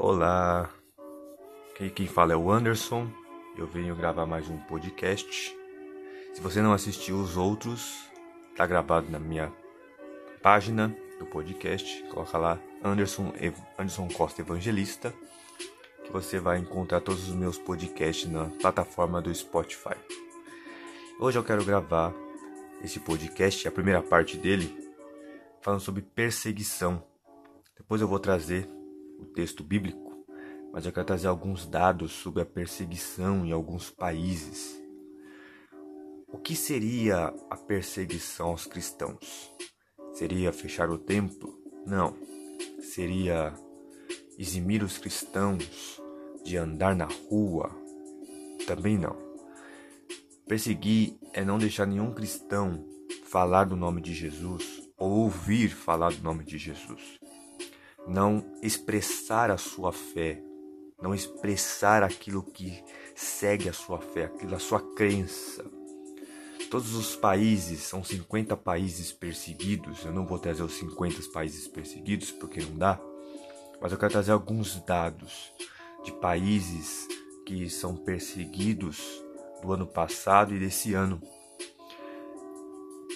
Olá, 0.00 0.70
quem, 1.74 1.90
quem 1.90 2.06
fala 2.06 2.32
é 2.32 2.36
o 2.36 2.52
Anderson. 2.52 3.10
Eu 3.56 3.66
venho 3.66 3.96
gravar 3.96 4.26
mais 4.26 4.48
um 4.48 4.56
podcast. 4.56 5.52
Se 6.32 6.40
você 6.40 6.62
não 6.62 6.72
assistiu 6.72 7.16
os 7.16 7.36
outros, 7.36 8.08
tá 8.56 8.64
gravado 8.64 9.10
na 9.10 9.18
minha 9.18 9.52
página 10.40 10.96
do 11.18 11.26
podcast. 11.26 12.00
Coloca 12.12 12.38
lá 12.38 12.60
Anderson, 12.80 13.32
Anderson 13.76 14.06
Costa 14.06 14.40
Evangelista, 14.40 15.12
que 16.04 16.12
você 16.12 16.38
vai 16.38 16.58
encontrar 16.58 17.00
todos 17.00 17.28
os 17.28 17.34
meus 17.34 17.58
podcasts 17.58 18.30
na 18.30 18.44
plataforma 18.44 19.20
do 19.20 19.34
Spotify. 19.34 19.96
Hoje 21.18 21.40
eu 21.40 21.42
quero 21.42 21.64
gravar 21.64 22.14
esse 22.84 23.00
podcast, 23.00 23.66
a 23.66 23.72
primeira 23.72 24.00
parte 24.00 24.36
dele, 24.36 24.72
falando 25.60 25.80
sobre 25.80 26.02
perseguição. 26.02 27.02
Depois 27.76 28.00
eu 28.00 28.06
vou 28.06 28.20
trazer 28.20 28.77
o 29.18 29.24
texto 29.24 29.64
bíblico, 29.64 30.24
mas 30.72 30.86
eu 30.86 30.92
quero 30.92 31.06
trazer 31.06 31.26
alguns 31.26 31.66
dados 31.66 32.12
sobre 32.12 32.42
a 32.42 32.46
perseguição 32.46 33.44
em 33.44 33.52
alguns 33.52 33.90
países. 33.90 34.80
O 36.28 36.38
que 36.38 36.54
seria 36.54 37.34
a 37.50 37.56
perseguição 37.56 38.48
aos 38.48 38.66
cristãos? 38.66 39.50
Seria 40.12 40.52
fechar 40.52 40.90
o 40.90 40.98
templo? 40.98 41.58
Não. 41.86 42.16
Seria 42.80 43.54
eximir 44.38 44.82
os 44.82 44.98
cristãos 44.98 46.00
de 46.44 46.56
andar 46.56 46.94
na 46.94 47.06
rua? 47.06 47.70
Também 48.66 48.98
não. 48.98 49.16
Perseguir 50.46 51.18
é 51.32 51.44
não 51.44 51.58
deixar 51.58 51.86
nenhum 51.86 52.12
cristão 52.12 52.86
falar 53.24 53.64
do 53.64 53.76
nome 53.76 54.00
de 54.00 54.14
Jesus 54.14 54.82
ou 54.96 55.10
ouvir 55.10 55.70
falar 55.70 56.12
do 56.12 56.22
nome 56.22 56.44
de 56.44 56.58
Jesus 56.58 57.18
não 58.08 58.42
expressar 58.62 59.50
a 59.50 59.58
sua 59.58 59.92
fé, 59.92 60.42
não 61.00 61.14
expressar 61.14 62.02
aquilo 62.02 62.42
que 62.42 62.82
segue 63.14 63.68
a 63.68 63.72
sua 63.72 64.00
fé, 64.00 64.24
aquilo 64.24 64.54
a 64.54 64.58
sua 64.58 64.80
crença. 64.94 65.64
Todos 66.70 66.94
os 66.94 67.14
países, 67.14 67.80
são 67.80 68.02
50 68.02 68.56
países 68.56 69.12
perseguidos, 69.12 70.04
eu 70.04 70.12
não 70.12 70.26
vou 70.26 70.38
trazer 70.38 70.62
os 70.62 70.72
50 70.74 71.30
países 71.32 71.68
perseguidos 71.68 72.30
porque 72.30 72.60
não 72.60 72.76
dá, 72.76 73.00
mas 73.80 73.92
eu 73.92 73.98
quero 73.98 74.12
trazer 74.12 74.32
alguns 74.32 74.80
dados 74.80 75.52
de 76.02 76.12
países 76.12 77.06
que 77.46 77.68
são 77.68 77.94
perseguidos 77.94 79.22
do 79.62 79.72
ano 79.72 79.86
passado 79.86 80.54
e 80.54 80.58
desse 80.58 80.94
ano. 80.94 81.20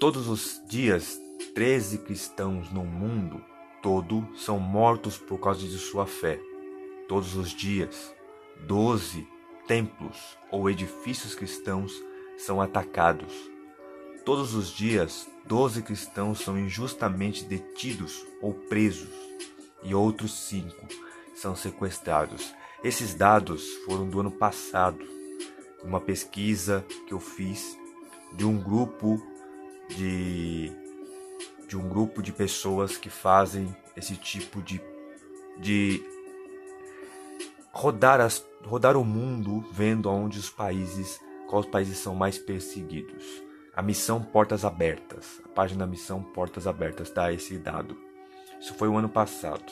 Todos 0.00 0.28
os 0.28 0.62
dias, 0.68 1.18
13 1.54 1.98
cristãos 1.98 2.70
no 2.70 2.84
mundo 2.84 3.42
todo 3.88 4.28
são 4.36 4.58
mortos 4.58 5.16
por 5.16 5.38
causa 5.38 5.66
de 5.66 5.78
sua 5.78 6.04
fé. 6.04 6.38
Todos 7.08 7.34
os 7.36 7.48
dias, 7.48 8.14
doze 8.66 9.26
templos 9.66 10.36
ou 10.50 10.68
edifícios 10.68 11.34
cristãos 11.34 11.90
são 12.36 12.60
atacados. 12.60 13.32
Todos 14.26 14.52
os 14.52 14.68
dias, 14.68 15.26
doze 15.46 15.80
cristãos 15.80 16.40
são 16.40 16.58
injustamente 16.58 17.46
detidos 17.46 18.26
ou 18.42 18.52
presos, 18.52 19.08
e 19.82 19.94
outros 19.94 20.32
cinco 20.32 20.86
são 21.34 21.56
sequestrados. 21.56 22.52
Esses 22.84 23.14
dados 23.14 23.66
foram 23.86 24.06
do 24.06 24.20
ano 24.20 24.30
passado, 24.30 25.02
uma 25.82 25.98
pesquisa 25.98 26.84
que 27.06 27.14
eu 27.14 27.20
fiz 27.20 27.74
de 28.34 28.44
um 28.44 28.62
grupo 28.62 29.18
de 29.88 30.70
de 31.68 31.76
um 31.76 31.86
grupo 31.86 32.22
de 32.22 32.32
pessoas 32.32 32.96
que 32.96 33.10
fazem 33.10 33.76
esse 33.94 34.16
tipo 34.16 34.62
de, 34.62 34.80
de 35.58 36.02
rodar, 37.70 38.20
as, 38.22 38.44
rodar 38.64 38.96
o 38.96 39.04
mundo 39.04 39.60
vendo 39.70 40.08
aonde 40.08 40.38
os 40.38 40.48
países, 40.48 41.20
quais 41.46 41.66
países 41.66 41.98
são 41.98 42.14
mais 42.14 42.38
perseguidos. 42.38 43.22
A 43.76 43.82
missão 43.82 44.22
Portas 44.22 44.64
Abertas, 44.64 45.40
a 45.44 45.48
página 45.48 45.86
Missão 45.86 46.22
Portas 46.22 46.66
Abertas 46.66 47.10
dá 47.10 47.30
esse 47.30 47.58
dado. 47.58 47.96
Isso 48.58 48.74
foi 48.74 48.88
o 48.88 48.96
ano 48.96 49.08
passado. 49.08 49.70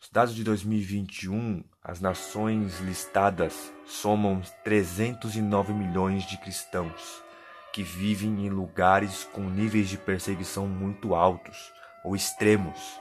Os 0.00 0.08
dados 0.08 0.34
de 0.34 0.44
2021, 0.44 1.64
as 1.82 2.00
nações 2.00 2.78
listadas 2.80 3.72
somam 3.84 4.40
309 4.62 5.74
milhões 5.74 6.24
de 6.24 6.38
cristãos 6.38 7.23
que 7.74 7.82
vivem 7.82 8.46
em 8.46 8.48
lugares 8.48 9.24
com 9.32 9.50
níveis 9.50 9.88
de 9.88 9.98
perseguição 9.98 10.68
muito 10.68 11.12
altos 11.12 11.72
ou 12.04 12.14
extremos, 12.14 13.00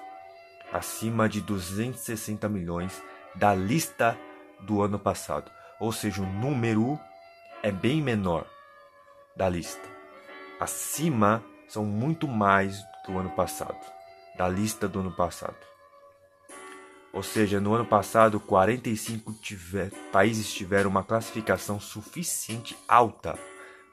acima 0.73 1.29
de 1.29 1.41
260 1.41 2.49
milhões 2.49 2.99
da 3.35 3.53
lista 3.53 4.17
do 4.61 4.81
ano 4.81 4.97
passado. 4.97 5.51
Ou 5.79 5.91
seja, 5.91 6.23
o 6.23 6.25
número 6.25 6.99
é 7.61 7.71
bem 7.71 8.01
menor 8.01 8.47
da 9.35 9.47
lista. 9.47 9.87
Acima 10.59 11.43
são 11.67 11.85
muito 11.85 12.27
mais 12.27 12.83
do 13.05 13.19
ano 13.19 13.29
passado, 13.29 13.77
da 14.35 14.49
lista 14.49 14.87
do 14.87 15.01
ano 15.01 15.11
passado. 15.11 15.67
Ou 17.13 17.21
seja, 17.21 17.59
no 17.59 17.75
ano 17.75 17.85
passado, 17.85 18.39
45 18.39 19.33
tiver, 19.33 19.91
países 20.11 20.51
tiveram 20.51 20.89
uma 20.89 21.03
classificação 21.03 21.79
suficiente 21.79 22.75
alta 22.87 23.37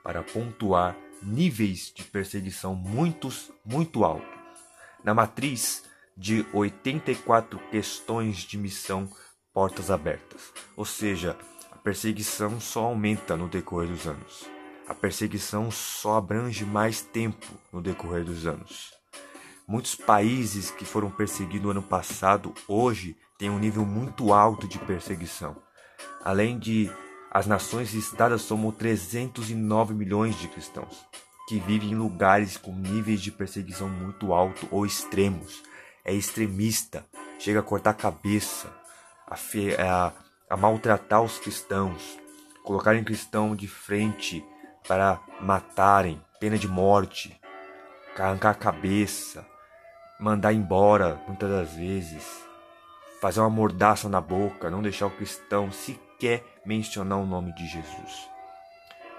para 0.02 0.22
pontuar 0.22 0.96
níveis 1.22 1.92
de 1.94 2.04
perseguição 2.04 2.74
muitos, 2.74 3.50
muito 3.64 4.04
altos. 4.04 4.28
Na 5.04 5.14
matriz 5.14 5.84
de 6.16 6.44
84 6.52 7.58
questões 7.70 8.38
de 8.38 8.58
missão 8.58 9.10
portas 9.52 9.90
abertas, 9.90 10.52
ou 10.76 10.84
seja, 10.84 11.36
a 11.70 11.76
perseguição 11.76 12.60
só 12.60 12.84
aumenta 12.84 13.36
no 13.36 13.48
decorrer 13.48 13.88
dos 13.88 14.06
anos. 14.06 14.44
A 14.86 14.94
perseguição 14.94 15.70
só 15.70 16.16
abrange 16.16 16.64
mais 16.64 17.00
tempo 17.00 17.46
no 17.72 17.80
decorrer 17.80 18.24
dos 18.24 18.46
anos. 18.46 18.92
Muitos 19.66 19.94
países 19.94 20.70
que 20.70 20.84
foram 20.84 21.10
perseguidos 21.10 21.62
no 21.62 21.70
ano 21.70 21.82
passado 21.82 22.52
hoje 22.66 23.16
têm 23.38 23.48
um 23.48 23.58
nível 23.58 23.86
muito 23.86 24.32
alto 24.32 24.66
de 24.66 24.78
perseguição. 24.80 25.56
Além 26.24 26.58
de 26.58 26.90
as 27.30 27.46
nações 27.46 27.94
listadas 27.94 28.42
somam 28.42 28.72
309 28.72 29.94
milhões 29.94 30.36
de 30.36 30.48
cristãos 30.48 31.06
que 31.50 31.58
vivem 31.58 31.91
em 31.91 31.94
lugares 31.96 32.56
com 32.56 32.72
níveis 32.72 33.20
de 33.20 33.32
perseguição 33.32 33.88
muito 33.88 34.32
alto 34.32 34.68
ou 34.70 34.86
extremos. 34.86 35.64
É 36.04 36.14
extremista, 36.14 37.04
chega 37.41 37.58
a 37.58 37.62
cortar 37.62 37.91
a 37.91 37.94
cabeça, 37.94 38.72
a, 39.26 39.36
fe, 39.36 39.74
a, 39.74 40.12
a 40.48 40.56
maltratar 40.56 41.20
os 41.22 41.38
cristãos, 41.38 42.16
colocarem 42.62 43.02
cristão 43.02 43.56
de 43.56 43.66
frente 43.66 44.44
para 44.86 45.20
matarem, 45.41 46.22
pena 46.38 46.56
de 46.56 46.68
morte, 46.68 47.36
arrancar 48.16 48.50
a 48.50 48.54
cabeça, 48.54 49.44
mandar 50.20 50.52
embora 50.52 51.20
muitas 51.26 51.50
das 51.50 51.72
vezes, 51.72 52.24
fazer 53.20 53.41
uma 53.41 53.50
mordaça 53.50 54.08
na 54.08 54.20
boca, 54.20 54.70
não 54.70 54.82
deixar 54.82 55.06
o 55.06 55.16
cristão 55.16 55.72
sequer 56.20 56.41
quer 56.41 56.44
mencionar 56.66 57.19
o 57.19 57.26
nome 57.26 57.53
de 57.54 57.66
Jesus. 57.66 58.28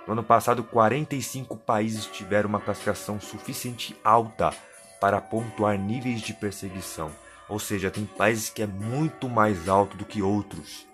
No 0.06 0.14
ano 0.14 0.24
passado, 0.24 0.64
45 0.64 1.58
países 1.58 2.06
tiveram 2.06 2.50
uma 2.50 2.62
classificação 2.62 3.20
suficiente 3.20 3.96
alta 4.04 4.54
para 5.00 5.20
pontuar 5.20 5.78
níveis 5.78 6.22
de 6.22 6.34
perseguição. 6.34 7.12
Ou 7.50 7.60
seja, 7.60 7.90
tem 7.90 8.06
países 8.06 8.50
que 8.50 8.62
é 8.62 8.68
muito 8.68 9.28
mais 9.28 9.68
alto 9.68 9.98
do 9.98 10.06
que 10.06 10.22
outros. 10.22 10.86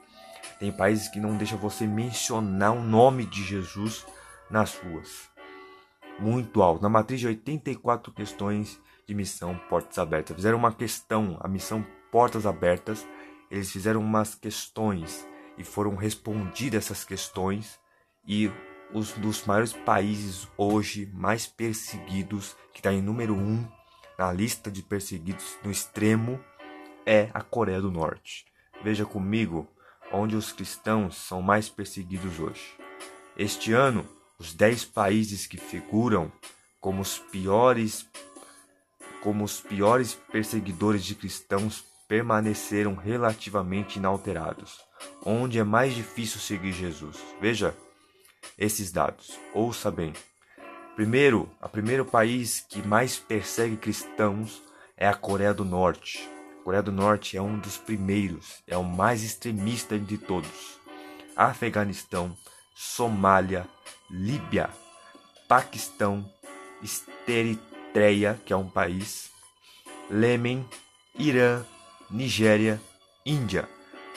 Tem 0.60 0.72
países 0.72 1.08
que 1.08 1.20
não 1.20 1.38
deixam 1.38 1.58
você 1.58 1.86
mencionar 1.86 2.72
o 2.72 2.82
nome 2.82 3.26
de 3.26 3.44
Jesus 3.44 4.06
nas 4.50 4.76
ruas. 4.76 5.30
Muito 6.20 6.64
alto. 6.64 6.82
Na 6.82 6.90
matriz 6.90 7.20
de 7.20 7.28
84 7.28 8.12
questões 8.12 8.80
de 9.06 9.14
missão 9.14 9.56
Portas 9.70 10.00
Abertas. 10.00 10.36
Fizeram 10.36 10.58
uma 10.58 10.72
questão, 10.72 11.38
a 11.40 11.48
missão 11.48 11.86
Portas 12.12 12.46
Abertas. 12.46 13.06
Eles 13.52 13.72
fizeram 13.72 14.02
umas 14.02 14.34
questões 14.34 15.26
e 15.58 15.64
foram 15.64 15.96
respondidas 15.96 16.86
essas 16.86 17.04
questões 17.04 17.80
e 18.28 18.52
os 18.94 19.12
dos 19.14 19.46
maiores 19.46 19.74
países 19.74 20.48
hoje 20.58 21.10
mais 21.14 21.46
perseguidos, 21.46 22.56
que 22.74 22.80
está 22.80 22.94
em 22.94 23.02
número 23.02 23.36
um 23.36 23.68
na 24.18 24.32
lista 24.32 24.72
de 24.72 24.82
perseguidos 24.82 25.58
no 25.64 25.70
extremo, 25.70 26.40
é 27.06 27.30
a 27.34 27.42
Coreia 27.42 27.82
do 27.82 27.92
Norte. 27.92 28.46
Veja 28.84 29.06
comigo 29.06 29.68
onde 30.12 30.36
os 30.36 30.52
cristãos 30.52 31.18
são 31.18 31.42
mais 31.42 31.70
perseguidos 31.70 32.40
hoje. 32.40 32.76
Este 33.38 33.74
ano, 33.74 34.08
os 34.40 34.54
10 34.54 34.86
países 34.86 35.46
que 35.46 35.58
figuram 35.58 36.32
como 36.80 37.02
os 37.02 37.20
piores 37.20 38.08
como 39.22 39.44
os 39.44 39.60
piores 39.60 40.14
perseguidores 40.32 41.04
de 41.04 41.16
cristãos 41.16 41.84
permaneceram 42.08 42.96
relativamente 42.96 43.98
inalterados, 43.98 44.80
onde 45.26 45.60
é 45.60 45.64
mais 45.64 45.94
difícil 45.94 46.40
seguir 46.40 46.72
Jesus. 46.72 47.18
Veja 47.42 47.76
esses 48.58 48.92
dados, 48.92 49.38
ouça 49.54 49.92
bem. 49.92 50.14
Primeiro, 50.96 51.50
o 51.62 51.70
primeiro 51.70 52.06
país 52.06 52.66
que 52.68 52.82
mais 52.82 53.18
persegue 53.18 53.78
cristãos 53.78 54.64
é 54.96 55.08
a 55.08 55.14
Coreia 55.14 55.54
do 55.54 55.66
Norte, 55.66 56.28
Coreia 56.68 56.84
do 56.84 56.92
Norte 56.92 57.38
é 57.38 57.42
um 57.42 57.58
dos 57.58 57.78
primeiros, 57.78 58.62
é 58.68 58.76
o 58.76 58.84
mais 58.84 59.24
extremista 59.24 59.98
de 59.98 60.18
todos. 60.18 60.78
Afeganistão, 61.34 62.36
Somália, 62.76 63.66
Líbia, 64.10 64.70
Paquistão, 65.48 66.30
Eritreia, 67.26 68.38
que 68.46 68.52
é 68.52 68.58
um 68.58 68.70
país, 68.70 69.32
Lêmen, 70.12 70.68
Irã, 71.18 71.64
Nigéria, 72.10 72.82
Índia. 73.26 73.68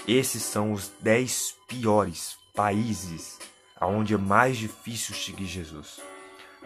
Esses 0.07 0.43
são 0.43 0.73
os 0.73 0.91
dez 1.01 1.55
piores 1.69 2.37
países 2.55 3.39
aonde 3.81 4.13
é 4.13 4.19
mais 4.19 4.59
difícil 4.59 5.15
seguir 5.15 5.47
Jesus, 5.47 6.01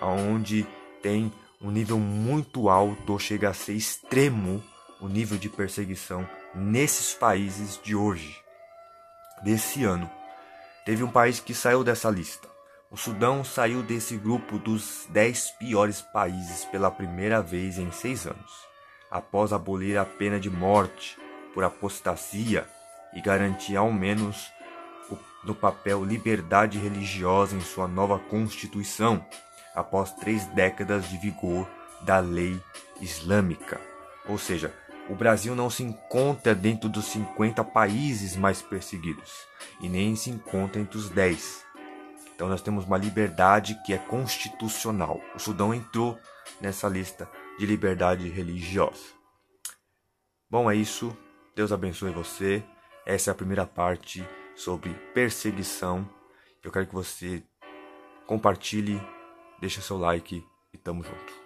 aonde 0.00 0.66
tem 1.00 1.32
um 1.60 1.70
nível 1.70 1.98
muito 1.98 2.68
alto, 2.68 3.18
chega 3.18 3.50
a 3.50 3.54
ser 3.54 3.74
extremo 3.74 4.62
o 5.00 5.06
nível 5.06 5.38
de 5.38 5.48
perseguição 5.48 6.28
nesses 6.54 7.14
países 7.14 7.80
de 7.82 7.94
hoje, 7.94 8.36
desse 9.42 9.84
ano. 9.84 10.10
Teve 10.84 11.04
um 11.04 11.10
país 11.10 11.38
que 11.38 11.54
saiu 11.54 11.84
dessa 11.84 12.10
lista. 12.10 12.48
O 12.90 12.96
Sudão 12.96 13.44
saiu 13.44 13.82
desse 13.82 14.16
grupo 14.16 14.58
dos 14.58 15.06
10 15.10 15.52
piores 15.52 16.00
países 16.00 16.64
pela 16.66 16.90
primeira 16.90 17.40
vez 17.40 17.78
em 17.78 17.90
seis 17.90 18.26
anos, 18.26 18.52
após 19.14 19.52
abolir 19.52 19.96
a 19.96 20.04
pena 20.04 20.40
de 20.40 20.50
morte 20.50 21.16
por 21.54 21.62
apostasia 21.62 22.66
e 23.14 23.20
garantir 23.20 23.76
ao 23.76 23.92
menos 23.92 24.52
no 25.44 25.54
papel 25.54 26.04
liberdade 26.04 26.78
religiosa 26.78 27.54
em 27.54 27.60
sua 27.60 27.86
nova 27.86 28.18
constituição, 28.18 29.24
após 29.72 30.10
três 30.14 30.46
décadas 30.46 31.08
de 31.08 31.16
vigor 31.18 31.68
da 32.00 32.18
lei 32.18 32.60
islâmica. 33.00 33.80
Ou 34.26 34.36
seja, 34.36 34.74
o 35.08 35.14
Brasil 35.14 35.54
não 35.54 35.70
se 35.70 35.84
encontra 35.84 36.52
dentro 36.52 36.88
dos 36.88 37.04
50 37.06 37.62
países 37.62 38.34
mais 38.34 38.62
perseguidos 38.62 39.30
e 39.80 39.88
nem 39.88 40.16
se 40.16 40.30
encontra 40.30 40.80
entre 40.80 40.98
os 40.98 41.08
10. 41.08 41.62
Então 42.34 42.48
nós 42.48 42.62
temos 42.62 42.84
uma 42.84 42.98
liberdade 42.98 43.78
que 43.86 43.94
é 43.94 43.98
constitucional. 43.98 45.20
O 45.36 45.38
Sudão 45.38 45.72
entrou 45.72 46.18
nessa 46.60 46.88
lista 46.88 47.28
de 47.58 47.66
liberdade 47.66 48.28
religiosa. 48.28 49.12
Bom, 50.50 50.70
é 50.70 50.76
isso. 50.76 51.16
Deus 51.54 51.72
abençoe 51.72 52.10
você. 52.10 52.64
Essa 53.06 53.30
é 53.30 53.32
a 53.32 53.34
primeira 53.34 53.66
parte 53.66 54.26
sobre 54.56 54.94
perseguição. 55.12 56.08
Eu 56.62 56.72
quero 56.72 56.86
que 56.86 56.94
você 56.94 57.42
compartilhe, 58.26 59.00
deixe 59.60 59.80
seu 59.80 59.98
like 59.98 60.44
e 60.72 60.78
tamo 60.78 61.02
junto. 61.02 61.43